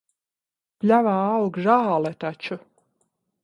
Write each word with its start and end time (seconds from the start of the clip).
Pļavā 0.83 1.13
aug 1.35 1.61
zāle 1.67 2.15
taču. 2.25 2.61